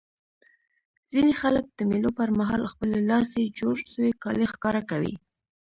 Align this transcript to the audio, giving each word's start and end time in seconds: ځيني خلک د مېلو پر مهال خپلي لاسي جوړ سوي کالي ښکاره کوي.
ځيني 1.11 1.33
خلک 1.41 1.65
د 1.73 1.79
مېلو 1.89 2.09
پر 2.17 2.29
مهال 2.39 2.63
خپلي 2.71 2.99
لاسي 3.09 3.43
جوړ 3.59 3.75
سوي 3.93 4.11
کالي 4.23 4.45
ښکاره 4.53 4.81
کوي. 4.89 5.13